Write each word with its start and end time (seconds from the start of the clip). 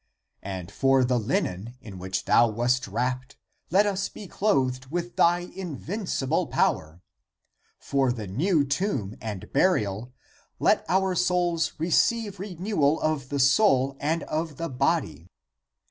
And 0.41 0.71
for 0.71 1.05
the 1.05 1.19
linen,^ 1.19 1.75
in 1.79 1.99
which 1.99 2.25
thou 2.25 2.47
wast 2.47 2.87
wrapped, 2.87 3.37
let 3.69 3.85
us 3.85 4.09
be 4.09 4.27
clothed 4.27 4.87
with 4.87 5.15
thy 5.15 5.41
invincible 5.41 6.47
power; 6.47 7.01
for 7.77 8.11
the 8.11 8.25
new 8.25 8.65
tomb 8.65 9.11
^ 9.11 9.17
and 9.21 9.53
burial 9.53 10.11
let 10.57 10.83
our 10.89 11.13
souls 11.13 11.73
receive 11.77 12.39
renewal 12.39 12.99
of 12.99 13.29
the 13.29 13.37
soul 13.37 13.95
and 13.99 14.23
of 14.23 14.57
the 14.57 14.69
body. 14.69 15.29